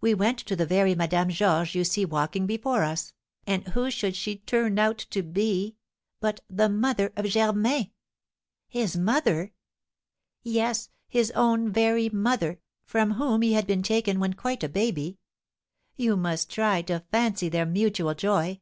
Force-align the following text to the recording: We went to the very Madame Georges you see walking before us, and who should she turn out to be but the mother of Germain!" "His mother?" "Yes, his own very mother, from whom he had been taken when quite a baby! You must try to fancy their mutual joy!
We 0.00 0.14
went 0.14 0.38
to 0.38 0.54
the 0.54 0.64
very 0.64 0.94
Madame 0.94 1.28
Georges 1.28 1.74
you 1.74 1.82
see 1.82 2.04
walking 2.04 2.46
before 2.46 2.84
us, 2.84 3.12
and 3.48 3.66
who 3.66 3.90
should 3.90 4.14
she 4.14 4.36
turn 4.36 4.78
out 4.78 4.98
to 5.10 5.24
be 5.24 5.74
but 6.20 6.38
the 6.48 6.68
mother 6.68 7.12
of 7.16 7.24
Germain!" 7.26 7.90
"His 8.68 8.96
mother?" 8.96 9.54
"Yes, 10.44 10.90
his 11.08 11.32
own 11.32 11.72
very 11.72 12.08
mother, 12.08 12.60
from 12.84 13.14
whom 13.14 13.42
he 13.42 13.54
had 13.54 13.66
been 13.66 13.82
taken 13.82 14.20
when 14.20 14.34
quite 14.34 14.62
a 14.62 14.68
baby! 14.68 15.18
You 15.96 16.16
must 16.16 16.48
try 16.48 16.80
to 16.82 17.02
fancy 17.10 17.48
their 17.48 17.66
mutual 17.66 18.14
joy! 18.14 18.60